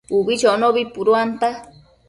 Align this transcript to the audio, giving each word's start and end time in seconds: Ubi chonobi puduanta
Ubi 0.17 0.33
chonobi 0.41 0.81
puduanta 0.93 1.47